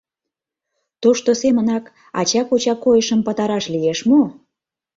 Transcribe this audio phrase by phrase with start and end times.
[1.01, 1.85] Тошто семынак,
[2.19, 4.21] ача-коча койышым пытараш лиеш мо?